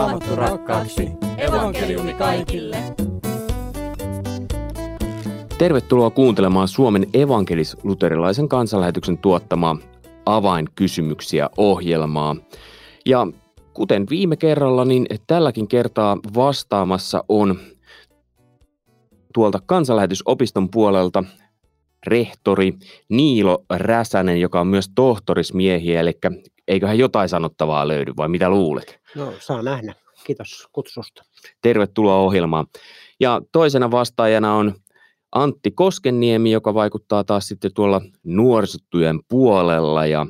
raamattu 0.00 0.36
rakkaaksi. 0.36 1.08
Evankeliumi 1.38 2.14
kaikille. 2.14 2.76
Tervetuloa 5.58 6.10
kuuntelemaan 6.10 6.68
Suomen 6.68 7.06
evankelis-luterilaisen 7.14 8.48
kansanlähetyksen 8.48 9.18
tuottamaa 9.18 9.76
avainkysymyksiä 10.26 11.50
ohjelmaa. 11.56 12.36
Ja 13.06 13.26
kuten 13.74 14.06
viime 14.10 14.36
kerralla, 14.36 14.84
niin 14.84 15.06
tälläkin 15.26 15.68
kertaa 15.68 16.18
vastaamassa 16.34 17.24
on 17.28 17.58
tuolta 19.34 19.58
kansanlähetysopiston 19.66 20.70
puolelta 20.70 21.24
rehtori 22.06 22.72
Niilo 23.08 23.64
Räsänen, 23.70 24.40
joka 24.40 24.60
on 24.60 24.66
myös 24.66 24.90
tohtorismiehiä, 24.94 26.00
eli 26.00 26.18
eiköhän 26.70 26.98
jotain 26.98 27.28
sanottavaa 27.28 27.88
löydy, 27.88 28.12
vai 28.16 28.28
mitä 28.28 28.50
luulet? 28.50 29.00
No, 29.14 29.32
saa 29.38 29.62
nähdä. 29.62 29.94
Kiitos 30.24 30.68
kutsusta. 30.72 31.22
Tervetuloa 31.62 32.16
ohjelmaan. 32.16 32.66
Ja 33.20 33.40
toisena 33.52 33.90
vastaajana 33.90 34.54
on 34.54 34.74
Antti 35.32 35.70
Koskenniemi, 35.70 36.50
joka 36.50 36.74
vaikuttaa 36.74 37.24
taas 37.24 37.48
sitten 37.48 37.74
tuolla 37.74 38.00
nuorisotyön 38.24 39.20
puolella. 39.28 40.06
Ja 40.06 40.26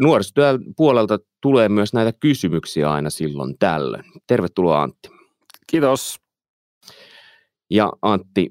nuorisotyön 0.00 0.60
puolelta 0.76 1.18
tulee 1.40 1.68
myös 1.68 1.92
näitä 1.92 2.12
kysymyksiä 2.20 2.92
aina 2.92 3.10
silloin 3.10 3.58
tällöin. 3.58 4.04
Tervetuloa 4.26 4.82
Antti. 4.82 5.08
Kiitos. 5.66 6.20
Ja 7.70 7.92
Antti, 8.02 8.50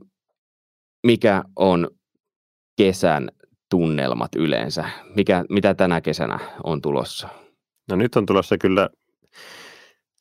mikä 1.04 1.44
on 1.56 1.88
kesän 2.78 3.30
tunnelmat 3.74 4.36
yleensä? 4.36 4.86
Mikä, 5.16 5.46
mitä 5.50 5.74
tänä 5.74 6.02
kesänä 6.02 6.40
on 6.64 6.82
tulossa? 6.82 7.28
No 7.90 7.96
nyt 7.96 8.16
on 8.16 8.26
tulossa 8.26 8.58
kyllä 8.58 8.90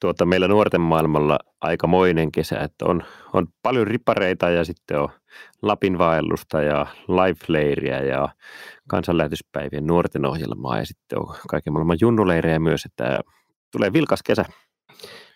tuota, 0.01 0.27
meillä 0.27 0.49
nuorten 0.49 0.81
maailmalla 0.81 1.39
aikamoinen 1.61 2.33
kesä, 2.33 2.61
että 2.61 2.85
on, 2.85 3.05
on 3.33 3.47
paljon 3.63 3.87
ripareita 3.87 4.51
ja 4.51 4.65
sitten 4.65 5.01
on 5.01 5.09
Lapin 5.63 5.99
vaellusta 5.99 6.63
ja 6.63 6.87
life 7.09 7.53
ja 8.07 8.29
kansanlähetyspäivien 8.89 9.87
nuorten 9.87 10.27
ohjelmaa 10.27 10.79
ja 10.79 10.87
sitten 10.87 11.19
on 11.19 11.35
kaiken 11.49 11.73
maailman 11.73 11.99
junnuleirejä 12.01 12.59
myös, 12.59 12.85
että 12.85 13.21
tulee 13.73 13.93
vilkas 13.93 14.23
kesä. 14.23 14.45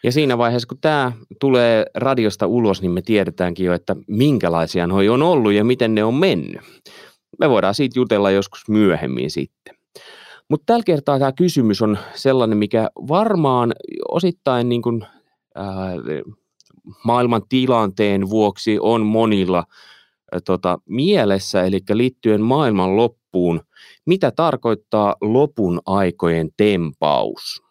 Ja 0.04 0.12
siinä 0.12 0.38
vaiheessa, 0.38 0.68
kun 0.68 0.78
tämä 0.80 1.12
tulee 1.40 1.86
radiosta 1.94 2.46
ulos, 2.46 2.82
niin 2.82 2.92
me 2.92 3.02
tiedetäänkin 3.02 3.66
jo, 3.66 3.74
että 3.74 3.96
minkälaisia 4.08 4.86
noi 4.86 5.08
on 5.08 5.22
ollut 5.22 5.52
ja 5.52 5.64
miten 5.64 5.94
ne 5.94 6.04
on 6.04 6.14
mennyt. 6.14 6.60
Me 7.40 7.50
voidaan 7.50 7.74
siitä 7.74 7.98
jutella 7.98 8.30
joskus 8.30 8.68
myöhemmin 8.68 9.30
sitten. 9.30 9.74
Mutta 10.50 10.64
tällä 10.66 10.82
kertaa 10.86 11.18
tämä 11.18 11.32
kysymys 11.32 11.82
on 11.82 11.98
sellainen, 12.14 12.58
mikä 12.58 12.90
varmaan 13.08 13.72
osittain 14.08 14.68
niin 14.68 14.82
kuin, 14.82 15.06
ää, 15.54 15.66
maailman 17.04 17.42
tilanteen 17.48 18.30
vuoksi 18.30 18.78
on 18.80 19.06
monilla 19.06 19.64
ää, 20.32 20.40
tota, 20.44 20.78
mielessä, 20.88 21.64
eli 21.64 21.80
liittyen 21.92 22.40
maailman 22.40 22.96
loppuun. 22.96 23.60
Mitä 24.06 24.30
tarkoittaa 24.30 25.16
lopun 25.20 25.80
aikojen 25.86 26.48
tempaus? 26.56 27.62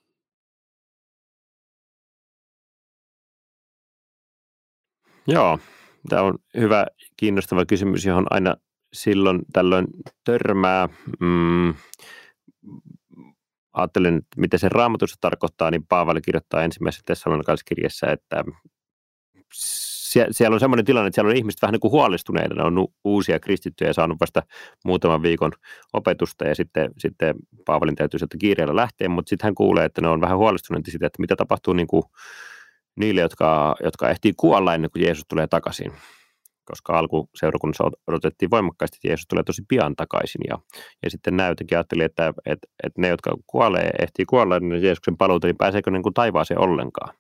Joo, 5.27 5.59
tämä 6.09 6.22
on 6.22 6.38
hyvä, 6.57 6.85
kiinnostava 7.17 7.66
kysymys, 7.66 8.05
johon 8.05 8.25
aina 8.29 8.55
silloin 8.95 9.41
tällöin 9.53 9.88
törmää. 10.23 10.89
Mm, 11.19 11.73
ajattelen, 13.73 14.15
että 14.15 14.41
mitä 14.41 14.57
se 14.57 14.69
raamatussa 14.69 15.17
tarkoittaa, 15.21 15.71
niin 15.71 15.88
Paavali 15.88 16.21
kirjoittaa 16.21 16.63
ensimmäisessä 16.63 17.03
tessalonikalaiskirjassa, 17.05 18.07
että 18.11 18.43
siellä 20.31 20.53
on 20.53 20.59
sellainen 20.59 20.85
tilanne, 20.85 21.07
että 21.07 21.16
siellä 21.16 21.29
on 21.29 21.35
ihmiset 21.35 21.61
vähän 21.61 21.72
niin 21.72 21.79
kuin 21.79 21.91
huolestuneita, 21.91 22.56
ne 22.56 22.63
on 22.63 22.88
uusia 23.03 23.39
kristittyjä 23.39 23.89
ja 23.89 23.94
saanut 23.94 24.19
vasta 24.19 24.44
muutaman 24.85 25.22
viikon 25.22 25.51
opetusta 25.94 26.45
ja 26.45 26.56
sitten, 26.56 26.91
sitten 26.97 27.35
Paavalin 27.66 27.95
täytyy 27.95 28.19
sieltä 28.19 28.38
kiireellä 28.38 28.75
lähteä, 28.75 29.09
mutta 29.09 29.29
sitten 29.29 29.47
hän 29.47 29.56
kuulee, 29.56 29.85
että 29.85 30.01
ne 30.01 30.07
on 30.07 30.22
vähän 30.22 30.38
huolestuneita 30.38 30.91
siitä, 30.91 31.07
että 31.07 31.22
mitä 31.22 31.35
tapahtuu 31.35 31.73
niin 31.73 31.88
kuin 31.88 32.03
niille, 32.95 33.22
jotka, 33.22 33.75
jotka 33.83 34.09
ehtii 34.09 34.33
kuolla 34.38 34.75
ennen 34.75 34.91
kuin 34.91 35.06
Jeesus 35.06 35.25
tulee 35.27 35.47
takaisin 35.47 35.91
koska 36.65 36.99
alkuseurakunnassa 36.99 37.91
odotettiin 38.07 38.51
voimakkaasti, 38.51 38.97
että 38.97 39.07
Jeesus 39.07 39.27
tulee 39.27 39.43
tosi 39.43 39.61
pian 39.67 39.95
takaisin. 39.95 40.41
Ja, 40.49 40.57
ja 41.03 41.09
sitten 41.09 41.37
näytäkin 41.37 41.77
ajatteli, 41.77 42.03
että, 42.03 42.33
että, 42.45 42.67
että 42.83 43.01
ne, 43.01 43.07
jotka 43.07 43.35
kuolee, 43.47 43.89
ehtii 43.99 44.25
kuolla 44.25 44.55
ennen 44.55 44.83
Jeesuksen 44.83 45.17
paluuta, 45.17 45.47
niin 45.47 45.57
pääseekö 45.57 45.91
niin 45.91 46.03
kuin 46.03 46.13
taivaaseen 46.13 46.59
ollenkaan. 46.59 47.15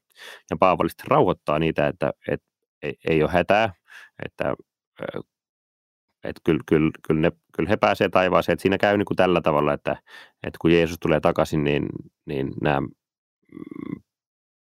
Ja 0.49 0.57
Paavali 0.59 0.89
rauhoittaa 1.07 1.59
niitä, 1.59 1.87
että, 1.87 2.11
että 2.27 2.47
ei, 2.83 2.93
ei 3.09 3.23
ole 3.23 3.31
hätää, 3.31 3.73
että, 4.25 4.55
että 6.23 6.41
kyllä, 6.43 6.59
kyllä, 6.65 6.91
kyllä, 7.07 7.21
ne, 7.21 7.31
kyllä 7.55 7.69
he 7.69 7.77
pääsevät 7.77 8.11
taivaaseen. 8.11 8.53
Että 8.53 8.61
siinä 8.61 8.77
käy 8.77 8.97
niin 8.97 9.05
kuin 9.05 9.17
tällä 9.17 9.41
tavalla, 9.41 9.73
että, 9.73 9.91
että 10.43 10.57
kun 10.61 10.71
Jeesus 10.71 10.97
tulee 11.01 11.19
takaisin, 11.19 11.63
niin, 11.63 11.85
niin 12.25 12.53
nämä 12.61 12.81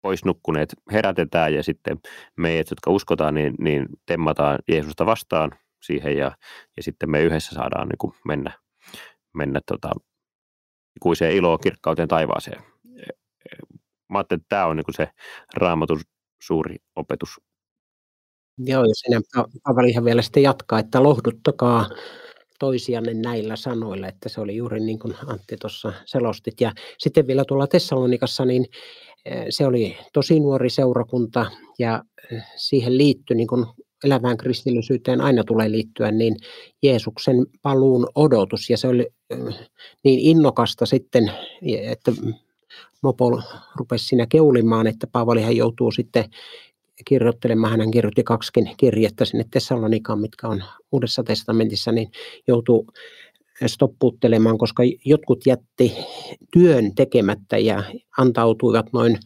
pois 0.04 0.24
nukkuneet 0.24 0.74
herätetään 0.92 1.54
ja 1.54 1.62
sitten 1.62 1.98
meidät, 2.36 2.70
jotka 2.70 2.90
uskotaan, 2.90 3.34
niin, 3.34 3.54
niin 3.58 3.86
temmataan 4.06 4.58
Jeesusta 4.68 5.06
vastaan 5.06 5.50
siihen 5.82 6.16
ja, 6.16 6.32
ja 6.76 6.82
sitten 6.82 7.10
me 7.10 7.22
yhdessä 7.22 7.54
saadaan 7.54 7.88
niin 7.88 7.98
kuin 7.98 8.12
mennä, 8.24 8.52
mennä 9.34 9.60
tota, 9.66 9.90
ikuiseen 10.96 11.32
iloon, 11.32 11.58
kirkkauteen, 11.62 12.08
taivaaseen. 12.08 12.62
Mä 14.08 14.18
ajattelin, 14.18 14.40
että 14.40 14.48
tämä 14.48 14.66
on 14.66 14.76
niin 14.76 14.84
kuin 14.84 14.94
se 14.94 15.08
raamatun 15.56 16.00
suuri 16.42 16.76
opetus. 16.96 17.40
Joo, 18.58 18.84
ja 18.84 18.94
siinä 18.94 19.20
Paavali 19.64 19.90
ihan 19.90 20.04
vielä 20.04 20.22
sitten 20.22 20.42
jatkaa, 20.42 20.78
että 20.78 21.02
lohduttakaa 21.02 21.88
toisianne 22.58 23.14
näillä 23.14 23.56
sanoilla, 23.56 24.08
että 24.08 24.28
se 24.28 24.40
oli 24.40 24.56
juuri 24.56 24.80
niin 24.80 24.98
kuin 24.98 25.14
Antti 25.26 25.56
tuossa 25.56 25.92
selostit. 26.04 26.60
Ja 26.60 26.72
sitten 26.98 27.26
vielä 27.26 27.44
tuolla 27.44 27.66
Tessalonikassa, 27.66 28.44
niin 28.44 28.66
se 29.50 29.66
oli 29.66 29.96
tosi 30.12 30.40
nuori 30.40 30.70
seurakunta 30.70 31.46
ja 31.78 32.02
siihen 32.56 32.98
liittyi 32.98 33.36
niin 33.36 33.46
kuin 33.46 33.66
elävään 34.04 34.36
kristillisyyteen 34.36 35.20
aina 35.20 35.44
tulee 35.44 35.70
liittyä, 35.70 36.10
niin 36.10 36.36
Jeesuksen 36.82 37.36
paluun 37.62 38.06
odotus. 38.14 38.70
Ja 38.70 38.76
se 38.76 38.88
oli 38.88 39.06
niin 40.04 40.20
innokasta 40.20 40.86
sitten, 40.86 41.32
että 41.82 42.12
Mopo 43.02 43.42
rupesi 43.76 44.06
siinä 44.06 44.26
keulimaan, 44.26 44.86
että 44.86 45.06
Paavalihan 45.06 45.56
joutuu 45.56 45.90
sitten 45.90 46.24
kirjoittelemaan, 47.04 47.80
hän 47.80 47.90
kirjoitti 47.90 48.22
kaksikin 48.22 48.70
kirjettä 48.76 49.24
sinne 49.24 49.44
Tessalonikaan, 49.50 50.20
mitkä 50.20 50.48
on 50.48 50.64
Uudessa 50.92 51.22
testamentissa, 51.22 51.92
niin 51.92 52.10
joutuu 52.46 52.86
stoppuuttelemaan, 53.66 54.58
koska 54.58 54.82
jotkut 55.04 55.46
jätti 55.46 55.92
työn 56.52 56.94
tekemättä 56.94 57.58
ja 57.58 57.82
antautuivat 58.18 58.86
noin, 58.92 59.18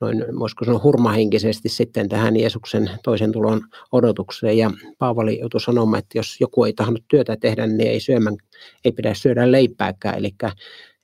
noin 0.00 0.24
voisiko 0.38 0.64
sanoa 0.64 0.80
hurmahenkisesti 0.84 1.68
sitten 1.68 2.08
tähän 2.08 2.36
Jeesuksen 2.36 2.90
toisen 3.04 3.32
tulon 3.32 3.60
odotukseen. 3.92 4.58
Ja 4.58 4.70
Paavali 4.98 5.38
joutui 5.38 5.60
sanomaan, 5.60 5.98
että 5.98 6.18
jos 6.18 6.36
joku 6.40 6.64
ei 6.64 6.72
tahannut 6.72 7.04
työtä 7.08 7.36
tehdä, 7.36 7.66
niin 7.66 7.90
ei, 7.90 8.00
syömän, 8.00 8.36
ei 8.84 8.92
pidä 8.92 9.14
syödä 9.14 9.52
leipääkään. 9.52 10.18
Eli, 10.18 10.30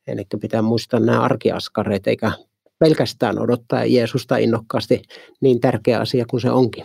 eli 0.06 0.22
pitää 0.41 0.62
muistaa 0.62 1.00
nämä 1.00 1.20
arkiaskareet, 1.20 2.06
eikä 2.06 2.32
pelkästään 2.78 3.38
odottaa 3.38 3.84
Jeesusta 3.84 4.36
innokkaasti 4.36 5.03
niin 5.41 5.60
tärkeä 5.60 6.00
asia 6.00 6.25
kuin 6.31 6.41
se 6.41 6.50
onkin. 6.50 6.84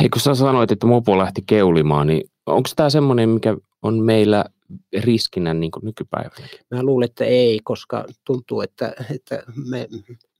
Hei, 0.00 0.08
kun 0.08 0.20
sä 0.20 0.34
sanoit, 0.34 0.72
että 0.72 0.86
mopo 0.86 1.18
lähti 1.18 1.42
keulimaan, 1.46 2.06
niin 2.06 2.30
onko 2.46 2.68
tämä 2.76 2.90
semmoinen, 2.90 3.28
mikä 3.28 3.56
on 3.82 4.04
meillä 4.04 4.44
riskinä 4.98 5.54
niin 5.54 5.70
kuin 5.70 5.84
nykypäivänä? 5.84 6.48
Mä 6.70 6.82
luulen, 6.82 7.06
että 7.06 7.24
ei, 7.24 7.60
koska 7.64 8.04
tuntuu, 8.24 8.60
että, 8.60 8.94
että 9.14 9.42
me, 9.70 9.88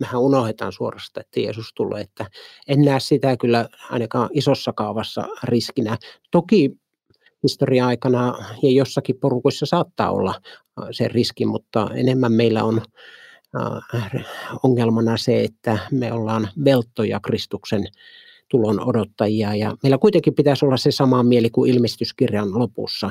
mehän 0.01 0.21
unohdetaan 0.21 0.73
suorasta, 0.73 1.21
että 1.21 1.41
Jeesus 1.41 1.73
tulee. 1.75 2.01
Että 2.01 2.27
en 2.69 2.83
näe 2.83 3.01
sitä 3.01 3.37
kyllä 3.37 3.69
ainakaan 3.91 4.31
isossa 4.33 4.73
kaavassa 4.73 5.29
riskinä. 5.45 5.99
Toki 6.31 6.71
historia-aikana 7.43 8.35
ja 8.63 8.71
jossakin 8.71 9.19
porukoissa 9.21 9.67
saattaa 9.67 10.11
olla 10.11 10.41
se 10.91 11.09
riski, 11.09 11.47
mutta 11.47 11.91
enemmän 11.95 12.33
meillä 12.33 12.65
on 12.65 12.83
ongelmana 14.63 15.17
se, 15.17 15.45
että 15.45 15.79
me 15.91 16.13
ollaan 16.13 16.49
velttoja 16.65 17.21
Kristuksen 17.21 17.85
tulon 18.49 18.89
odottajia 18.89 19.55
ja 19.55 19.77
meillä 19.83 19.99
kuitenkin 19.99 20.35
pitäisi 20.35 20.65
olla 20.65 20.77
se 20.77 20.91
sama 20.91 21.23
mieli 21.23 21.51
kuin 21.51 21.71
ilmestyskirjan 21.71 22.59
lopussa. 22.59 23.11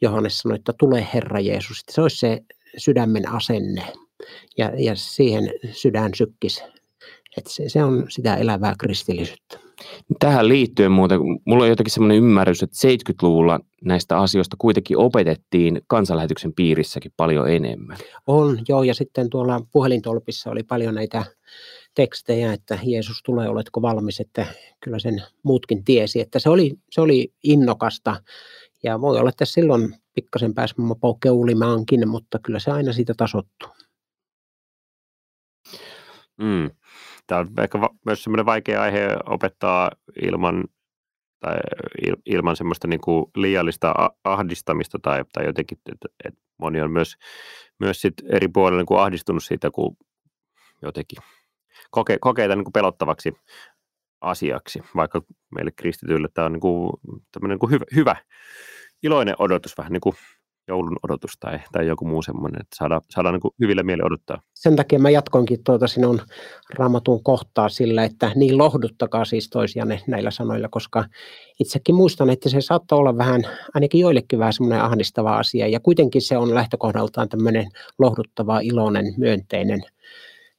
Johannes 0.00 0.38
sanoi, 0.38 0.56
että 0.56 0.72
tule 0.78 1.08
Herra 1.14 1.40
Jeesus. 1.40 1.82
Se 1.90 2.02
olisi 2.02 2.16
se 2.16 2.40
sydämen 2.76 3.28
asenne 3.28 3.82
ja, 4.58 4.72
ja 4.78 4.96
siihen 4.96 5.50
sydän 5.72 6.10
sykkisi. 6.14 6.62
Että 7.36 7.50
se, 7.50 7.68
se 7.68 7.84
on 7.84 8.06
sitä 8.08 8.36
elävää 8.36 8.74
kristillisyyttä. 8.78 9.58
Tähän 10.18 10.48
liittyen 10.48 10.92
muuten, 10.92 11.20
mulla 11.44 11.62
on 11.62 11.68
jotenkin 11.68 11.92
semmoinen 11.92 12.16
ymmärrys, 12.16 12.62
että 12.62 12.76
70-luvulla 12.88 13.60
näistä 13.84 14.18
asioista 14.18 14.56
kuitenkin 14.58 14.98
opetettiin 14.98 15.80
kansanlähetyksen 15.86 16.52
piirissäkin 16.52 17.12
paljon 17.16 17.50
enemmän. 17.50 17.96
On, 18.26 18.58
joo, 18.68 18.82
ja 18.82 18.94
sitten 18.94 19.30
tuolla 19.30 19.60
puhelintolpissa 19.72 20.50
oli 20.50 20.62
paljon 20.62 20.94
näitä 20.94 21.24
tekstejä, 21.94 22.52
että 22.52 22.78
Jeesus 22.82 23.22
tulee, 23.22 23.48
oletko 23.48 23.82
valmis, 23.82 24.20
että 24.20 24.46
kyllä 24.80 24.98
sen 24.98 25.22
muutkin 25.42 25.84
tiesi, 25.84 26.20
että 26.20 26.38
se 26.38 26.48
oli, 26.48 26.74
se 26.90 27.00
oli 27.00 27.32
innokasta, 27.44 28.22
ja 28.82 29.00
voi 29.00 29.18
olla, 29.18 29.28
että 29.28 29.44
silloin 29.44 29.94
pikkasen 30.14 30.54
pääsi 30.54 30.74
keulimaankin, 31.22 32.08
mutta 32.08 32.38
kyllä 32.38 32.58
se 32.58 32.70
aina 32.70 32.92
siitä 32.92 33.14
tasottuu. 33.16 33.68
Mm. 36.38 36.70
Tämä 37.26 37.40
on 37.40 37.48
ehkä 37.62 37.80
va- 37.80 37.94
myös 38.06 38.24
semmoinen 38.24 38.46
vaikea 38.46 38.82
aihe 38.82 39.08
opettaa 39.26 39.90
ilman, 40.22 40.64
tai 41.40 41.56
il, 42.06 42.16
ilman 42.26 42.56
semmoista 42.56 42.88
niin 42.88 43.00
kuin 43.00 43.26
liiallista 43.36 43.94
ahdistamista 44.24 44.98
tai, 45.02 45.24
tai 45.32 45.46
jotenkin, 45.46 45.78
että, 45.92 46.08
että 46.24 46.40
moni 46.58 46.80
on 46.80 46.90
myös, 46.90 47.14
myös 47.80 48.00
sit 48.00 48.14
eri 48.28 48.48
puolilla 48.48 48.80
niin 48.80 48.86
kuin 48.86 49.00
ahdistunut 49.00 49.44
siitä, 49.44 49.70
kun 49.70 49.96
jotenkin 50.82 51.18
kokee 52.20 52.48
tämän 52.48 52.58
niin 52.58 52.64
kuin 52.64 52.72
pelottavaksi 52.72 53.34
asiaksi, 54.20 54.82
vaikka 54.96 55.22
meille 55.54 55.70
kristityille 55.76 56.28
tämä 56.34 56.46
on 56.46 56.52
niin 56.52 56.60
kuin, 56.60 56.92
niin 57.48 57.58
kuin 57.58 57.70
hyvä, 57.70 57.84
hyvä, 57.94 58.16
iloinen 59.02 59.34
odotus, 59.38 59.78
vähän 59.78 59.92
niin 59.92 60.00
kuin 60.00 60.14
joulun 60.68 60.96
odotus 61.02 61.38
tai, 61.40 61.60
tai 61.72 61.86
joku 61.86 62.04
muu 62.04 62.22
semmoinen, 62.22 62.60
että 62.60 62.76
saadaan, 62.76 63.00
saadaan 63.10 63.34
niin 63.34 63.52
hyville 63.60 63.82
mieli 63.82 64.02
odottaa. 64.04 64.40
Sen 64.54 64.76
takia 64.76 64.98
mä 64.98 65.10
jatkoinkin 65.10 65.64
tuota 65.64 65.86
sinun 65.86 66.20
raamatun 66.74 67.22
kohtaa 67.22 67.68
sillä, 67.68 68.04
että 68.04 68.32
niin 68.34 68.58
lohduttakaa 68.58 69.24
siis 69.24 69.50
toisianne 69.50 70.00
näillä 70.06 70.30
sanoilla, 70.30 70.68
koska 70.68 71.04
itsekin 71.60 71.94
muistan, 71.94 72.30
että 72.30 72.48
se 72.48 72.60
saattaa 72.60 72.98
olla 72.98 73.16
vähän, 73.16 73.42
ainakin 73.74 74.00
joillekin 74.00 74.38
vähän 74.38 74.52
semmoinen 74.52 74.82
ahdistava 74.82 75.36
asia, 75.36 75.68
ja 75.68 75.80
kuitenkin 75.80 76.22
se 76.22 76.36
on 76.36 76.54
lähtökohdaltaan 76.54 77.28
tämmöinen 77.28 77.66
lohduttava, 77.98 78.60
iloinen, 78.60 79.14
myönteinen 79.16 79.82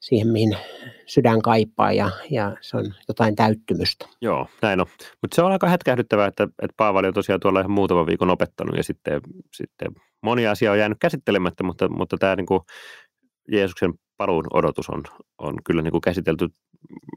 siihen, 0.03 0.27
mihin 0.27 0.57
sydän 1.05 1.41
kaipaa 1.41 1.93
ja, 1.93 2.09
ja 2.29 2.57
se 2.61 2.77
on 2.77 2.93
jotain 3.07 3.35
täyttymystä. 3.35 4.07
Joo, 4.21 4.47
näin 4.61 4.81
on. 4.81 4.85
Mutta 5.21 5.35
se 5.35 5.41
on 5.41 5.51
aika 5.51 5.67
hetkähdyttävää, 5.69 6.27
että, 6.27 6.43
että 6.43 6.73
Paavali 6.77 7.07
on 7.07 7.13
tosiaan 7.13 7.39
tuolla 7.39 7.59
ihan 7.59 7.71
muutaman 7.71 8.05
viikon 8.05 8.29
opettanut 8.29 8.77
ja 8.77 8.83
sitten, 8.83 9.21
sitten 9.53 9.91
moni 10.21 10.47
asia 10.47 10.71
on 10.71 10.79
jäänyt 10.79 10.97
käsittelemättä, 11.01 11.63
mutta, 11.63 11.89
mutta 11.89 12.17
tämä 12.17 12.35
niin 12.35 12.45
kuin 12.45 12.61
Jeesuksen 13.51 13.93
paluun 14.17 14.45
odotus 14.53 14.89
on, 14.89 15.03
on 15.37 15.55
kyllä 15.65 15.81
niin 15.81 15.91
kuin 15.91 16.01
käsitelty 16.01 16.47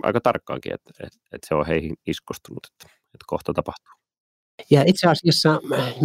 aika 0.02 0.20
tarkkaankin, 0.20 0.74
että, 0.74 0.90
että, 1.00 1.18
että 1.32 1.48
se 1.48 1.54
on 1.54 1.66
heihin 1.66 1.96
iskostunut, 2.06 2.66
että, 2.66 2.94
että 3.04 3.24
kohta 3.26 3.52
tapahtuu. 3.52 3.92
Ja 4.70 4.82
itse 4.86 5.08
asiassa 5.08 5.60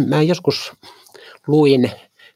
mä 0.08 0.22
joskus 0.22 0.72
luin 1.46 1.90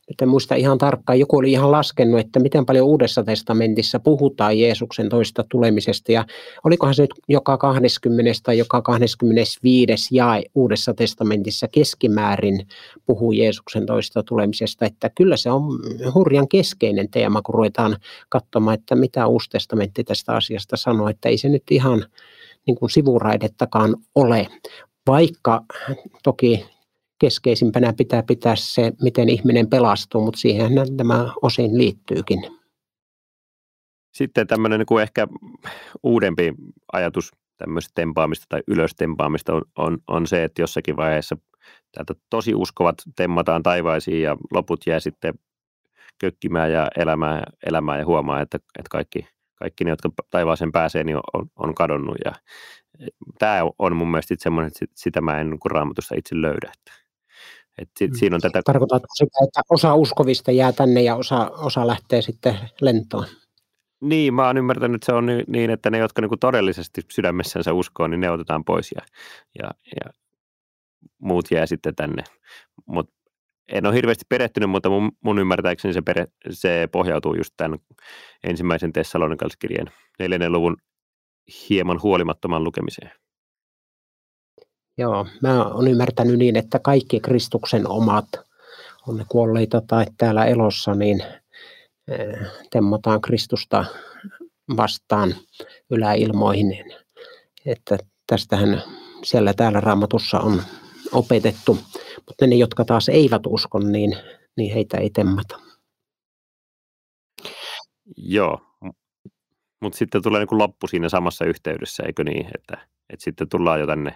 nyt 0.08 0.22
en 0.22 0.28
muista 0.28 0.54
ihan 0.54 0.78
tarkkaan, 0.78 1.18
joku 1.18 1.36
oli 1.36 1.52
ihan 1.52 1.72
laskenut, 1.72 2.20
että 2.20 2.40
miten 2.40 2.66
paljon 2.66 2.86
Uudessa 2.86 3.24
testamentissa 3.24 4.00
puhutaan 4.00 4.58
Jeesuksen 4.58 5.08
toista 5.08 5.44
tulemisesta, 5.48 6.12
ja 6.12 6.24
olikohan 6.64 6.94
se 6.94 7.02
nyt 7.02 7.14
joka 7.28 7.58
20 7.58 8.32
tai 8.42 8.58
joka 8.58 8.82
25 8.82 10.16
jae 10.16 10.42
Uudessa 10.54 10.94
testamentissa 10.94 11.68
keskimäärin 11.68 12.66
puhuu 13.06 13.32
Jeesuksen 13.32 13.86
toista 13.86 14.22
tulemisesta, 14.22 14.86
että 14.86 15.10
kyllä 15.14 15.36
se 15.36 15.50
on 15.50 15.62
hurjan 16.14 16.48
keskeinen 16.48 17.10
teema, 17.10 17.42
kun 17.42 17.54
ruvetaan 17.54 17.96
katsomaan, 18.28 18.74
että 18.74 18.94
mitä 18.94 19.26
Uusi 19.26 19.50
testamentti 19.50 20.04
tästä 20.04 20.32
asiasta 20.32 20.76
sanoo, 20.76 21.08
että 21.08 21.28
ei 21.28 21.38
se 21.38 21.48
nyt 21.48 21.64
ihan 21.70 22.04
niin 22.66 22.76
kuin 22.76 22.90
sivuraidettakaan 22.90 23.96
ole, 24.14 24.46
vaikka 25.06 25.64
toki 26.22 26.75
keskeisimpänä 27.18 27.92
pitää 27.92 28.22
pitää 28.22 28.56
se, 28.56 28.92
miten 29.02 29.28
ihminen 29.28 29.68
pelastuu, 29.68 30.24
mutta 30.24 30.40
siihen 30.40 30.72
tämä 30.96 31.32
osin 31.42 31.78
liittyykin. 31.78 32.40
Sitten 34.14 34.46
tämmöinen 34.46 34.78
niin 34.78 34.86
kuin 34.86 35.02
ehkä 35.02 35.26
uudempi 36.02 36.54
ajatus 36.92 37.30
tämmöistä 37.56 37.92
tempaamista 37.94 38.46
tai 38.48 38.60
ylöstempaamista 38.66 39.54
on, 39.54 39.62
on, 39.78 39.98
on 40.08 40.26
se, 40.26 40.44
että 40.44 40.62
jossakin 40.62 40.96
vaiheessa 40.96 41.36
täältä 41.92 42.14
tosi 42.30 42.54
uskovat 42.54 42.94
temmataan 43.16 43.62
taivaisiin 43.62 44.22
ja 44.22 44.36
loput 44.52 44.86
jää 44.86 45.00
sitten 45.00 45.34
kökkimään 46.18 46.72
ja 46.72 46.88
elämään, 46.96 47.42
elämään 47.66 47.98
ja 47.98 48.06
huomaa, 48.06 48.40
että, 48.40 48.56
että 48.78 48.88
kaikki, 48.90 49.26
kaikki 49.54 49.84
ne, 49.84 49.90
jotka 49.90 50.10
taivaaseen 50.30 50.72
pääsee, 50.72 51.04
niin 51.04 51.16
on, 51.16 51.46
on 51.56 51.74
kadonnut. 51.74 52.16
Ja 52.24 52.32
tämä 53.38 53.60
on 53.78 53.96
mun 53.96 54.10
mielestä 54.10 54.34
semmoinen, 54.38 54.68
että 54.68 54.86
sitä 54.94 55.20
mä 55.20 55.40
en 55.40 55.50
niin 55.50 55.60
raamatusta 55.70 56.14
itse 56.18 56.40
löydä. 56.40 56.72
Että 56.78 57.05
et 57.78 57.88
sit, 57.98 58.10
mm. 58.10 58.16
siinä 58.16 58.36
on 58.36 58.40
tätä... 58.40 58.62
Tarkoitatko 58.64 59.14
sitä, 59.14 59.38
että 59.44 59.60
osa 59.70 59.94
uskovista 59.94 60.50
jää 60.50 60.72
tänne 60.72 61.02
ja 61.02 61.16
osa, 61.16 61.50
osa 61.50 61.86
lähtee 61.86 62.22
sitten 62.22 62.58
lentoon? 62.80 63.26
Niin, 64.00 64.34
mä 64.34 64.46
oon 64.46 64.58
ymmärtänyt, 64.58 64.94
että 64.94 65.06
se 65.06 65.12
on 65.12 65.26
niin, 65.46 65.70
että 65.70 65.90
ne, 65.90 65.98
jotka 65.98 66.22
niinku 66.22 66.36
todellisesti 66.36 67.02
sydämessänsä 67.12 67.72
uskoo, 67.72 68.06
niin 68.06 68.20
ne 68.20 68.30
otetaan 68.30 68.64
pois 68.64 68.92
ja, 68.92 69.02
ja, 69.58 69.70
ja 69.86 70.12
muut 71.18 71.50
jää 71.50 71.66
sitten 71.66 71.94
tänne. 71.94 72.24
Mut 72.86 73.10
en 73.72 73.86
ole 73.86 73.94
hirveästi 73.94 74.24
perehtynyt, 74.28 74.70
mutta 74.70 74.90
mun, 74.90 75.12
mun 75.24 75.38
ymmärtääkseni 75.38 75.94
se, 75.94 76.02
pere, 76.02 76.26
se 76.50 76.88
pohjautuu 76.92 77.34
just 77.34 77.54
tämän 77.56 77.78
ensimmäisen 78.44 78.92
Tessalonikalskirjeen 78.92 79.86
neljännen 80.18 80.52
luvun 80.52 80.76
hieman 81.70 82.02
huolimattoman 82.02 82.64
lukemiseen. 82.64 83.10
Joo, 84.98 85.26
mä 85.42 85.64
oon 85.64 85.88
ymmärtänyt 85.88 86.38
niin, 86.38 86.56
että 86.56 86.78
kaikki 86.78 87.20
Kristuksen 87.20 87.88
omat, 87.88 88.28
on 89.06 89.16
ne 89.16 89.24
kuolleita 89.28 89.82
tai 89.86 90.04
täällä 90.18 90.44
elossa, 90.44 90.94
niin 90.94 91.22
eh, 92.08 92.38
temmotaan 92.70 93.20
Kristusta 93.20 93.84
vastaan 94.76 95.34
yläilmoihin. 95.90 96.94
Että 97.66 97.98
tästähän 98.26 98.82
siellä 99.24 99.54
täällä 99.54 99.80
raamatussa 99.80 100.40
on 100.40 100.62
opetettu, 101.12 101.78
mutta 102.26 102.46
ne, 102.46 102.56
jotka 102.56 102.84
taas 102.84 103.08
eivät 103.08 103.42
usko, 103.46 103.78
niin, 103.78 104.16
niin 104.56 104.74
heitä 104.74 104.98
ei 104.98 105.10
temmata. 105.10 105.60
Joo, 108.16 108.60
mutta 109.80 109.98
sitten 109.98 110.22
tulee 110.22 110.40
niin 110.40 110.48
kuin 110.48 110.58
loppu 110.58 110.86
siinä 110.86 111.08
samassa 111.08 111.44
yhteydessä, 111.44 112.02
eikö 112.06 112.24
niin, 112.24 112.46
että, 112.54 112.88
että 113.10 113.24
sitten 113.24 113.48
tullaan 113.48 113.80
jo 113.80 113.86
tänne 113.86 114.14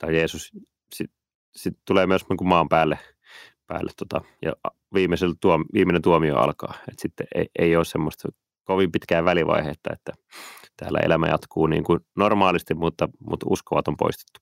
tai 0.00 0.16
Jeesus 0.16 0.50
sitten 0.94 1.20
sit 1.56 1.74
tulee 1.86 2.06
myös 2.06 2.22
niin 2.28 2.36
kuin 2.36 2.48
maan 2.48 2.68
päälle, 2.68 2.98
päälle 3.66 3.90
tota, 3.96 4.20
ja 4.42 4.52
tuo, 5.40 5.58
viimeinen 5.74 6.02
tuomio 6.02 6.36
alkaa. 6.36 6.74
Et 6.88 6.98
sitten 6.98 7.26
ei, 7.34 7.46
ei 7.58 7.76
ole 7.76 7.84
semmoista 7.84 8.28
kovin 8.64 8.92
pitkää 8.92 9.24
välivaihetta, 9.24 9.90
että 9.92 10.12
täällä 10.76 10.98
elämä 10.98 11.28
jatkuu 11.28 11.66
niin 11.66 11.84
kuin 11.84 12.00
normaalisti, 12.16 12.74
mutta, 12.74 13.08
mutta 13.30 13.46
uskovat 13.50 13.88
on 13.88 13.96
poistettu. 13.96 14.40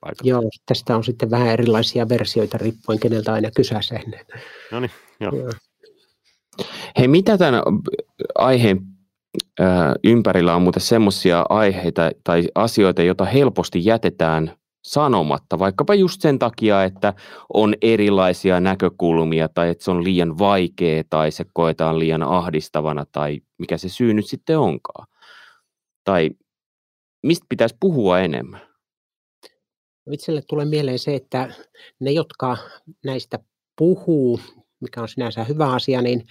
Paikalta. 0.00 0.28
Joo, 0.28 0.42
tästä 0.66 0.96
on 0.96 1.04
sitten 1.04 1.30
vähän 1.30 1.48
erilaisia 1.48 2.08
versioita 2.08 2.58
riippuen 2.58 3.00
keneltä 3.00 3.32
aina 3.32 3.50
kysäseen. 3.50 4.12
No 4.72 4.80
niin, 4.80 4.90
joo. 5.20 5.36
joo. 5.36 5.50
Hei, 6.98 7.08
mitä 7.08 7.38
tämän 7.38 7.62
aiheen 8.34 8.95
ympärillä 10.04 10.56
on 10.56 10.62
muuten 10.62 10.82
semmoisia 10.82 11.44
aiheita 11.48 12.10
tai 12.24 12.44
asioita, 12.54 13.02
joita 13.02 13.24
helposti 13.24 13.84
jätetään 13.84 14.52
sanomatta, 14.86 15.58
vaikkapa 15.58 15.94
just 15.94 16.20
sen 16.20 16.38
takia, 16.38 16.84
että 16.84 17.14
on 17.54 17.74
erilaisia 17.82 18.60
näkökulmia 18.60 19.48
tai 19.48 19.68
että 19.68 19.84
se 19.84 19.90
on 19.90 20.04
liian 20.04 20.38
vaikea 20.38 21.04
tai 21.10 21.30
se 21.30 21.44
koetaan 21.52 21.98
liian 21.98 22.22
ahdistavana 22.22 23.04
tai 23.12 23.40
mikä 23.58 23.76
se 23.76 23.88
syy 23.88 24.14
nyt 24.14 24.26
sitten 24.26 24.58
onkaan. 24.58 25.06
Tai 26.04 26.30
mistä 27.22 27.46
pitäisi 27.48 27.76
puhua 27.80 28.20
enemmän? 28.20 28.60
Itselle 30.10 30.42
tulee 30.48 30.64
mieleen 30.64 30.98
se, 30.98 31.14
että 31.14 31.54
ne, 32.00 32.10
jotka 32.10 32.56
näistä 33.04 33.38
puhuu, 33.78 34.40
mikä 34.80 35.02
on 35.02 35.08
sinänsä 35.08 35.44
hyvä 35.44 35.72
asia, 35.72 36.02
niin, 36.02 36.26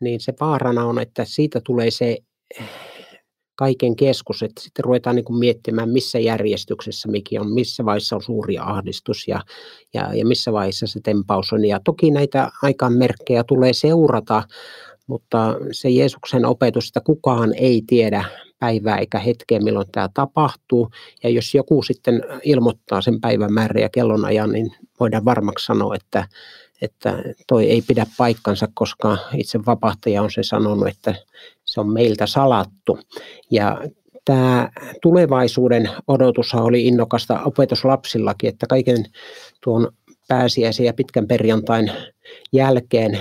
niin 0.00 0.20
se 0.20 0.34
vaarana 0.40 0.84
on, 0.84 0.98
että 0.98 1.24
siitä 1.24 1.60
tulee 1.64 1.90
se 1.90 2.18
kaiken 3.58 3.96
keskus, 3.96 4.42
että 4.42 4.62
sitten 4.62 4.84
ruvetaan 4.84 5.16
niin 5.16 5.24
kuin 5.24 5.38
miettimään, 5.38 5.90
missä 5.90 6.18
järjestyksessä 6.18 7.08
mikä 7.08 7.40
on, 7.40 7.52
missä 7.52 7.84
vaiheessa 7.84 8.16
on 8.16 8.22
suuri 8.22 8.58
ahdistus 8.58 9.28
ja, 9.28 9.40
ja, 9.94 10.14
ja 10.14 10.26
missä 10.26 10.52
vaiheessa 10.52 10.86
se 10.86 11.00
tempaus 11.00 11.52
on. 11.52 11.64
Ja 11.64 11.80
toki 11.84 12.10
näitä 12.10 12.50
merkkejä 12.88 13.44
tulee 13.44 13.72
seurata, 13.72 14.42
mutta 15.06 15.56
se 15.72 15.88
Jeesuksen 15.90 16.44
opetus, 16.44 16.88
että 16.88 17.00
kukaan 17.00 17.54
ei 17.54 17.82
tiedä 17.86 18.24
päivää 18.58 18.98
eikä 18.98 19.18
hetkeä, 19.18 19.60
milloin 19.60 19.86
tämä 19.92 20.08
tapahtuu. 20.14 20.90
Ja 21.22 21.30
jos 21.30 21.54
joku 21.54 21.82
sitten 21.82 22.22
ilmoittaa 22.42 23.02
sen 23.02 23.20
päivämäärän 23.20 23.82
ja 23.82 23.88
kellonajan, 23.88 24.52
niin 24.52 24.72
voidaan 25.00 25.24
varmaksi 25.24 25.66
sanoa, 25.66 25.94
että, 25.94 26.28
että 26.82 27.22
toi 27.46 27.70
ei 27.70 27.82
pidä 27.82 28.06
paikkansa, 28.18 28.68
koska 28.74 29.18
itse 29.34 29.58
vapahtaja 29.66 30.22
on 30.22 30.30
se 30.30 30.42
sanonut, 30.42 30.88
että 30.88 31.14
se 31.68 31.80
on 31.80 31.92
meiltä 31.92 32.26
salattu. 32.26 32.98
Ja 33.50 33.80
tämä 34.24 34.70
tulevaisuuden 35.02 35.90
odotus 36.06 36.54
oli 36.54 36.86
innokasta 36.86 37.42
opetuslapsillakin, 37.44 38.48
että 38.48 38.66
kaiken 38.66 39.04
tuon 39.62 39.92
pääsiäisen 40.28 40.86
ja 40.86 40.94
pitkän 40.94 41.26
perjantain 41.26 41.92
jälkeen 42.52 43.18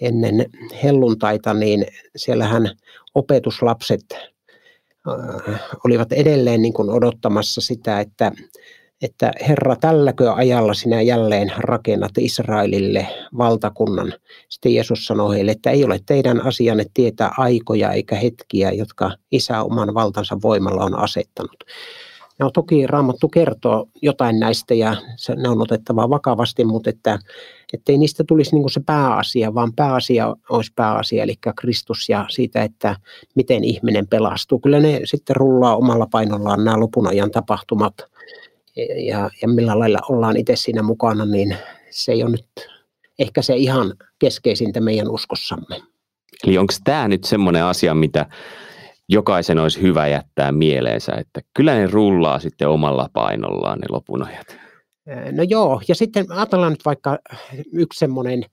ennen 0.00 0.46
helluntaita, 0.82 1.54
niin 1.54 1.86
siellähän 2.16 2.70
opetuslapset 3.14 4.04
äh, 4.12 5.60
olivat 5.84 6.12
edelleen 6.12 6.62
niin 6.62 6.72
kuin 6.72 6.90
odottamassa 6.90 7.60
sitä, 7.60 8.00
että, 8.00 8.32
että 9.02 9.32
Herra, 9.48 9.76
tälläkö 9.76 10.32
ajalla 10.32 10.74
sinä 10.74 11.02
jälleen 11.02 11.52
rakennat 11.56 12.10
Israelille 12.18 13.06
valtakunnan. 13.38 14.12
Sitten 14.48 14.74
Jeesus 14.74 15.06
sanoi 15.06 15.34
heille, 15.34 15.52
että 15.52 15.70
ei 15.70 15.84
ole 15.84 16.00
teidän 16.06 16.46
asianne 16.46 16.84
tietää 16.94 17.30
aikoja 17.38 17.92
eikä 17.92 18.16
hetkiä, 18.16 18.70
jotka 18.72 19.10
Isä 19.32 19.62
oman 19.62 19.94
valtansa 19.94 20.38
voimalla 20.42 20.84
on 20.84 20.98
asettanut. 20.98 21.64
No 22.38 22.50
toki 22.50 22.86
Raamattu 22.86 23.28
kertoo 23.28 23.86
jotain 24.02 24.40
näistä 24.40 24.74
ja 24.74 24.96
ne 25.36 25.48
on 25.48 25.62
otettava 25.62 26.10
vakavasti, 26.10 26.64
mutta 26.64 26.90
että, 26.90 27.18
ettei 27.72 27.98
niistä 27.98 28.24
tulisi 28.24 28.54
niin 28.56 28.70
se 28.70 28.80
pääasia, 28.86 29.54
vaan 29.54 29.72
pääasia 29.76 30.36
olisi 30.50 30.72
pääasia, 30.76 31.22
eli 31.22 31.34
Kristus 31.56 32.08
ja 32.08 32.26
siitä, 32.30 32.62
että 32.62 32.96
miten 33.34 33.64
ihminen 33.64 34.08
pelastuu. 34.08 34.58
Kyllä 34.58 34.80
ne 34.80 35.00
sitten 35.04 35.36
rullaa 35.36 35.76
omalla 35.76 36.06
painollaan 36.10 36.64
nämä 36.64 36.80
lopun 36.80 37.06
ajan 37.06 37.30
tapahtumat 37.30 37.94
ja, 39.06 39.30
ja 39.42 39.48
millä 39.48 39.78
lailla 39.78 39.98
ollaan 40.08 40.36
itse 40.36 40.56
siinä 40.56 40.82
mukana, 40.82 41.24
niin 41.24 41.56
se 41.90 42.12
ei 42.12 42.22
ole 42.22 42.30
nyt 42.30 42.46
ehkä 43.18 43.42
se 43.42 43.56
ihan 43.56 43.94
keskeisintä 44.18 44.80
meidän 44.80 45.10
uskossamme. 45.10 45.82
Eli 46.44 46.58
onko 46.58 46.74
tämä 46.84 47.08
nyt 47.08 47.24
semmoinen 47.24 47.64
asia, 47.64 47.94
mitä 47.94 48.26
jokaisen 49.08 49.58
olisi 49.58 49.82
hyvä 49.82 50.08
jättää 50.08 50.52
mieleensä, 50.52 51.12
että 51.12 51.40
kyllä 51.54 51.74
ne 51.74 51.86
rullaa 51.86 52.38
sitten 52.38 52.68
omalla 52.68 53.08
painollaan 53.12 53.78
ne 53.78 53.86
lopunajat. 53.90 54.56
No 55.32 55.42
joo, 55.48 55.80
ja 55.88 55.94
sitten 55.94 56.32
ajatellaan 56.32 56.72
nyt 56.72 56.84
vaikka 56.84 57.18
yksi 57.72 57.98
semmoinen 57.98 58.44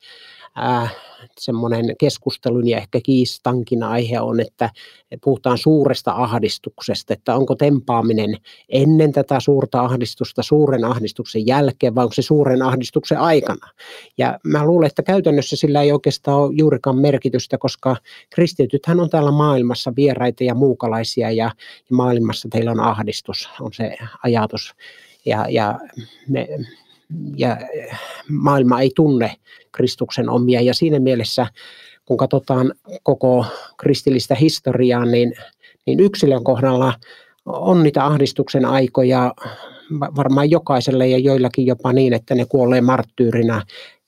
äh, 0.59 0.95
semmoinen 1.39 1.95
keskustelun 1.99 2.67
ja 2.67 2.77
ehkä 2.77 2.99
kiistankin 3.03 3.83
aihe 3.83 4.19
on, 4.19 4.39
että 4.39 4.69
puhutaan 5.23 5.57
suuresta 5.57 6.11
ahdistuksesta, 6.11 7.13
että 7.13 7.35
onko 7.35 7.55
tempaaminen 7.55 8.37
ennen 8.69 9.11
tätä 9.11 9.39
suurta 9.39 9.81
ahdistusta, 9.81 10.43
suuren 10.43 10.85
ahdistuksen 10.85 11.47
jälkeen 11.47 11.95
vai 11.95 12.03
onko 12.03 12.13
se 12.13 12.21
suuren 12.21 12.61
ahdistuksen 12.61 13.17
aikana. 13.17 13.67
Ja 14.17 14.39
mä 14.43 14.65
luulen, 14.65 14.87
että 14.87 15.03
käytännössä 15.03 15.55
sillä 15.55 15.81
ei 15.81 15.91
oikeastaan 15.91 16.39
ole 16.39 16.53
juurikaan 16.57 16.97
merkitystä, 16.97 17.57
koska 17.57 17.95
kristitythän 18.29 18.99
on 18.99 19.09
täällä 19.09 19.31
maailmassa 19.31 19.93
vieraita 19.95 20.43
ja 20.43 20.55
muukalaisia 20.55 21.31
ja, 21.31 21.51
maailmassa 21.91 22.47
teillä 22.51 22.71
on 22.71 22.79
ahdistus, 22.79 23.49
on 23.61 23.73
se 23.73 23.97
ajatus. 24.23 24.75
Ja, 25.25 25.45
ja 25.49 25.79
me, 26.29 26.47
ja 27.35 27.57
maailma 28.29 28.81
ei 28.81 28.91
tunne 28.95 29.35
Kristuksen 29.71 30.29
omia. 30.29 30.61
Ja 30.61 30.73
siinä 30.73 30.99
mielessä, 30.99 31.47
kun 32.05 32.17
katsotaan 32.17 32.73
koko 33.03 33.45
kristillistä 33.77 34.35
historiaa, 34.35 35.05
niin, 35.05 35.33
niin 35.85 35.99
yksilön 35.99 36.43
kohdalla 36.43 36.93
on 37.45 37.83
niitä 37.83 38.05
ahdistuksen 38.05 38.65
aikoja 38.65 39.33
varmaan 40.15 40.51
jokaiselle 40.51 41.07
ja 41.07 41.17
joillakin 41.17 41.65
jopa 41.65 41.93
niin, 41.93 42.13
että 42.13 42.35
ne 42.35 42.45
kuolee 42.45 42.81
marttyyrinä 42.81 43.65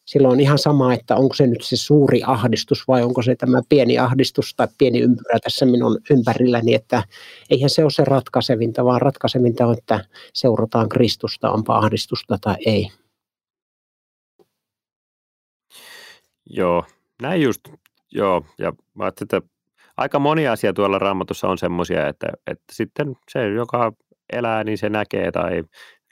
silloin 0.10 0.32
on 0.32 0.40
ihan 0.40 0.58
sama, 0.58 0.94
että 0.94 1.16
onko 1.16 1.36
se 1.36 1.48
nyt 1.48 1.62
se 1.62 1.76
suuri 1.76 2.22
ahdistus 2.26 2.88
vai 2.88 3.04
onko 3.04 3.22
se 3.22 3.36
tämä 3.36 3.62
pieni 3.70 4.00
ahdistus 4.00 4.56
tai 4.56 4.68
pieni 4.78 5.00
ympyrä 5.00 5.40
tässä 5.44 5.66
minun 5.66 5.98
ympärilläni, 6.10 6.74
että 6.74 7.04
eihän 7.50 7.70
se 7.70 7.84
ole 7.84 7.92
se 7.92 8.04
ratkaisevinta, 8.06 8.86
vaan 8.86 9.02
ratkaisevinta 9.02 9.66
on, 9.66 9.78
että 9.78 10.06
seurataan 10.34 10.90
Kristusta, 10.90 11.52
onpa 11.52 11.78
ahdistusta 11.78 12.38
tai 12.42 12.56
ei. 12.66 12.92
Joo, 16.50 16.84
näin 17.22 17.42
just, 17.42 17.62
joo, 18.12 18.46
ja 18.58 18.74
mä 18.94 19.08
että 19.08 19.42
aika 19.98 20.20
moni 20.20 20.48
asia 20.48 20.74
tuolla 20.74 21.00
raamatussa 21.00 21.48
on 21.48 21.58
semmoisia, 21.58 22.08
että, 22.08 22.28
että 22.48 22.64
sitten 22.72 23.16
se, 23.32 23.48
joka 23.48 23.94
elää, 24.34 24.64
niin 24.64 24.78
se 24.78 24.90
näkee 24.90 25.32
tai 25.32 25.64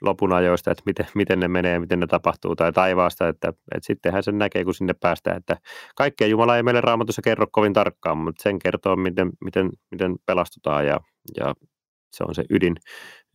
lopun 0.02 0.32
ajoista, 0.32 0.70
että 0.70 0.82
miten, 0.86 1.06
miten 1.14 1.40
ne 1.40 1.48
menee, 1.48 1.78
miten 1.78 2.00
ne 2.00 2.06
tapahtuu, 2.06 2.56
tai 2.56 2.72
taivaasta, 2.72 3.28
että, 3.28 3.48
että 3.48 3.86
sittenhän 3.86 4.22
sen 4.22 4.38
näkee, 4.38 4.64
kun 4.64 4.74
sinne 4.74 4.94
päästään, 4.94 5.36
että 5.36 5.56
kaikkea 5.96 6.26
Jumala 6.26 6.56
ei 6.56 6.62
meille 6.62 6.80
raamatussa 6.80 7.22
kerro 7.22 7.46
kovin 7.52 7.72
tarkkaan, 7.72 8.18
mutta 8.18 8.42
sen 8.42 8.58
kertoo, 8.58 8.96
miten, 8.96 9.30
miten, 9.44 9.70
miten 9.90 10.16
pelastutaan, 10.26 10.86
ja, 10.86 11.00
ja 11.36 11.54
se 12.12 12.24
on 12.24 12.34
se 12.34 12.44
ydin, 12.50 12.76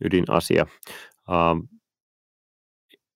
ydinasia. 0.04 0.66
Um, 1.28 1.68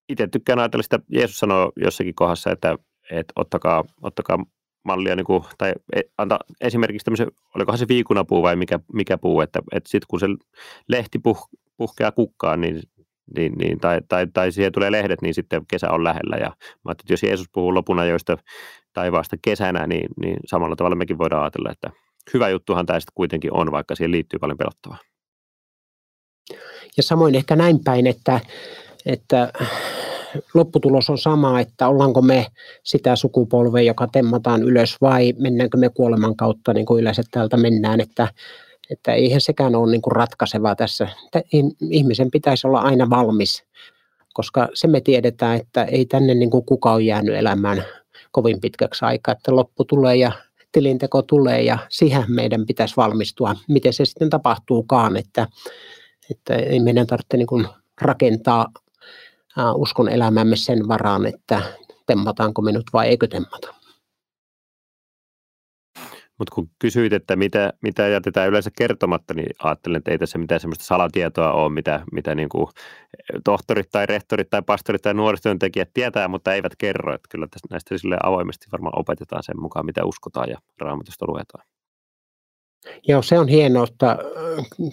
itse 0.09 0.27
tykkään 0.27 0.59
ajatella 0.59 0.83
sitä, 0.83 0.99
Jeesus 1.09 1.39
sanoo 1.39 1.73
jossakin 1.77 2.15
kohdassa, 2.15 2.51
että, 2.51 2.79
että 3.11 3.33
ottakaa, 3.37 3.85
ottakaa 4.03 4.39
mallia, 4.85 5.17
niin 5.17 5.27
kuin, 5.27 5.45
tai 5.59 5.73
e, 5.97 6.01
anta 6.19 6.39
esimerkiksi 6.61 7.05
tämmöisen, 7.05 7.29
olikohan 7.55 7.79
se 7.79 7.89
viikunapuu 7.89 8.43
vai 8.43 8.57
mikä, 8.57 8.81
mikä 8.93 9.19
puu, 9.19 9.41
että, 9.41 9.61
että 9.73 9.91
sitten 9.91 10.07
kun 10.09 10.21
se 10.21 10.27
lehti 10.89 11.19
puh, 11.19 11.49
puhkeaa 11.77 12.13
kukkaan, 12.13 12.61
niin 12.61 12.83
niin, 13.37 13.53
niin, 13.53 13.81
tai, 13.81 14.01
tai, 14.09 14.27
tai 14.27 14.53
siihen 14.53 14.73
tulee 14.73 14.93
lehdet, 14.93 15.23
niin 15.23 15.35
sitten 15.35 15.67
kesä 15.71 15.91
on 15.91 16.05
lähellä. 16.05 16.37
Ja 16.37 16.53
mä 16.85 16.93
että 16.93 17.05
jos 17.13 17.23
Jeesus 17.23 17.47
puhuu 17.53 17.75
lopun 17.75 17.99
ajoista 17.99 18.37
taivaasta 18.93 19.37
kesänä, 19.43 19.87
niin, 19.87 20.09
niin 20.21 20.37
samalla 20.47 20.77
tavalla 20.77 20.97
mekin 20.97 21.19
voidaan 21.19 21.43
ajatella, 21.43 21.71
että 21.73 21.91
hyvä 22.35 22.49
juttuhan 22.49 22.87
tämä 22.87 23.01
sitten 23.01 23.15
kuitenkin 23.15 23.53
on, 23.53 23.73
vaikka 23.73 23.95
siihen 23.95 24.13
liittyy 24.13 24.39
paljon 24.39 24.59
pelottavaa. 24.59 24.99
Ja 26.97 27.03
samoin 27.03 27.35
ehkä 27.35 27.57
näin 27.57 27.85
päin, 27.85 28.07
että, 28.07 28.41
että 29.07 29.53
lopputulos 30.55 31.11
on 31.11 31.19
sama, 31.19 31.61
että 31.61 31.89
ollaanko 31.89 32.23
me 32.23 32.47
sitä 32.83 33.17
sukupolvea, 33.17 33.83
joka 33.83 34.07
temmataan 34.13 34.63
ylös 34.63 34.97
vai 35.01 35.35
mennäänkö 35.39 35.77
me 35.77 35.89
kuoleman 35.89 36.37
kautta, 36.37 36.75
niin 36.75 36.87
kuin 36.87 37.01
yleensä 37.01 37.23
täältä 37.31 37.57
mennään, 37.57 38.01
että 38.01 38.29
että 38.91 39.15
eihän 39.15 39.41
sekään 39.41 39.75
ole 39.75 39.91
niin 39.91 40.03
kuin 40.03 40.13
ratkaisevaa 40.13 40.77
tässä. 40.77 41.09
Ihmisen 41.91 42.31
pitäisi 42.31 42.67
olla 42.67 42.81
aina 42.81 43.11
valmis, 43.11 43.65
koska 44.35 44.69
se 44.75 44.89
me 44.89 45.01
tiedetään, 45.01 45.57
että 45.57 45.85
ei 45.85 46.07
tänne 46.07 46.35
niin 46.35 46.51
kuin 46.51 46.65
kuka 46.65 46.93
ole 46.93 47.03
jäänyt 47.03 47.35
elämään 47.35 47.85
kovin 48.31 48.61
pitkäksi 48.61 49.05
aikaa, 49.05 49.33
että 49.33 49.57
loppu 49.57 49.85
tulee 49.85 50.17
ja 50.17 50.33
tilinteko 50.73 51.23
tulee 51.23 51.63
ja 51.63 51.79
siihen 51.89 52.25
meidän 52.29 52.67
pitäisi 52.67 52.97
valmistua, 52.97 53.55
miten 53.69 53.93
se 53.93 54.05
sitten 54.05 54.31
tapahtuukaan, 54.31 55.17
että, 55.17 55.47
että 56.31 56.55
ei 56.55 56.81
meidän 56.81 57.07
tarvitse 57.07 57.37
niin 57.37 57.47
kuin 57.47 57.67
rakentaa 58.01 58.67
uskon 59.75 60.09
elämämme 60.09 60.57
sen 60.57 60.89
varaan, 60.89 61.27
että 61.27 61.63
temmataanko 62.07 62.63
me 62.63 62.73
nyt 62.73 62.87
vai 62.93 63.09
eikö 63.09 63.27
temmata. 63.27 63.75
Mutta 66.39 66.55
kun 66.55 66.71
kysyit, 66.79 67.13
että 67.13 67.37
mitä, 67.37 67.73
mitä 67.83 68.09
jätetään 68.09 68.49
yleensä 68.49 68.71
kertomatta, 68.79 69.35
niin 69.35 69.51
ajattelen, 69.59 69.99
että 69.99 70.11
ei 70.11 70.19
tässä 70.19 70.39
mitään 70.39 70.61
sellaista 70.61 70.85
salatietoa 70.85 71.53
ole, 71.53 71.73
mitä, 71.73 72.01
mitä 72.13 72.35
niin 72.35 72.49
kuin 72.49 72.67
tohtorit 73.45 73.89
tai 73.91 74.07
rehtorit 74.07 74.51
tai 74.51 74.63
pastorit 74.63 75.03
tai 75.03 75.15
nuorisotyöntekijät 75.15 75.91
tietää, 75.95 76.29
mutta 76.29 76.55
eivät 76.55 76.73
kerro. 76.79 77.15
Että 77.15 77.29
kyllä 77.31 77.47
tästä, 77.51 77.69
näistä 77.71 77.99
sille 77.99 78.17
avoimesti 78.23 78.67
varmaan 78.73 78.99
opetetaan 78.99 79.43
sen 79.43 79.61
mukaan, 79.61 79.87
mitä 79.87 80.05
uskotaan 80.05 80.49
ja 80.49 80.59
raamatusta 80.81 81.27
luetaan. 81.29 81.65
Joo, 83.09 83.23
se 83.23 83.39
on 83.39 83.49
hienoa, 83.49 83.85
että 83.85 84.11
äh, 84.11 84.19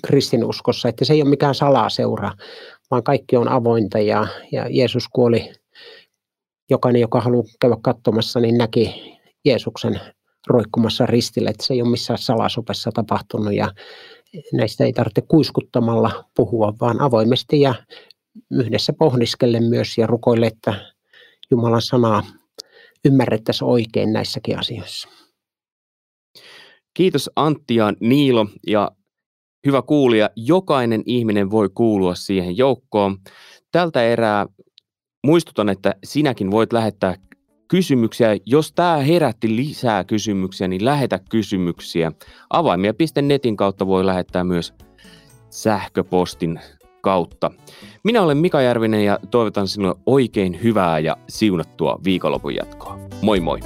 kristinuskossa, 0.08 0.90
että 0.90 1.06
se 1.06 1.14
ei 1.14 1.22
ole 1.22 1.30
mikään 1.30 1.56
salaseura, 1.56 2.32
vaan 2.92 3.04
kaikki 3.04 3.38
on 3.38 3.48
avointa 3.48 4.00
ja, 4.00 4.28
ja 4.52 4.66
Jeesus 4.70 5.08
kuoli. 5.08 5.54
Jokainen, 6.70 7.02
joka 7.02 7.22
haluaa 7.22 7.44
käydä 7.62 7.76
katsomassa, 7.84 8.40
niin 8.40 8.58
näki 8.58 9.18
Jeesuksen 9.46 10.00
roikkumassa 10.48 11.06
ristillä, 11.06 11.50
että 11.50 11.66
se 11.66 11.74
ei 11.74 11.82
ole 11.82 11.90
missään 11.90 12.20
salasopessa 12.20 12.92
tapahtunut 12.92 13.54
ja 13.54 13.72
näistä 14.54 14.84
ei 14.84 14.94
tarvitse 14.94 15.22
kuiskuttamalla 15.22 16.26
puhua, 16.36 16.74
vaan 16.82 17.02
avoimesti 17.02 17.62
ja 17.62 17.76
yhdessä 18.52 18.94
pohdiskelle 18.94 19.60
myös 19.60 19.98
ja 19.98 20.08
rukoille, 20.08 20.48
että 20.48 20.94
Jumalan 21.52 21.82
sanaa 21.82 22.24
ymmärrettäisiin 23.06 23.70
oikein 23.70 24.14
näissäkin 24.14 24.60
asioissa. 24.60 25.10
Kiitos 26.94 27.30
Antti 27.36 27.76
ja 27.76 27.94
Niilo 28.00 28.48
ja 28.68 28.92
hyvä 29.66 29.82
kuulija, 29.82 30.30
jokainen 30.36 31.04
ihminen 31.06 31.52
voi 31.52 31.70
kuulua 31.70 32.16
siihen 32.16 32.58
joukkoon. 32.58 33.18
Tältä 33.72 34.04
erää 34.04 34.46
muistutan, 35.26 35.70
että 35.70 35.96
sinäkin 36.04 36.52
voit 36.52 36.74
lähettää 36.74 37.16
kysymyksiä. 37.68 38.38
Jos 38.46 38.72
tämä 38.72 38.98
herätti 38.98 39.56
lisää 39.56 40.04
kysymyksiä, 40.04 40.68
niin 40.68 40.86
lähetä 40.86 41.20
kysymyksiä. 41.30 42.12
Avaimia.netin 42.50 43.58
kautta 43.58 43.88
voi 43.88 44.06
lähettää 44.06 44.44
myös 44.44 44.74
sähköpostin 45.50 46.60
kautta. 47.02 47.52
Minä 48.04 48.22
olen 48.22 48.38
Mika 48.38 48.62
Järvinen 48.62 49.06
ja 49.06 49.20
toivotan 49.32 49.68
sinulle 49.68 49.96
oikein 50.06 50.64
hyvää 50.64 51.00
ja 51.00 51.18
siunattua 51.30 52.00
viikonlopun 52.04 52.56
jatkoa. 52.56 53.00
Moi 53.22 53.40
moi! 53.40 53.60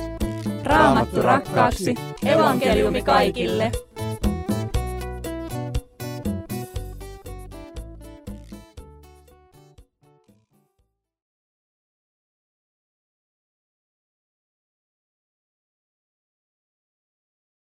Raamattu 0.64 1.22
rakkaaksi, 1.22 1.96
evankeliumi 2.26 3.02
kaikille! 3.02 3.72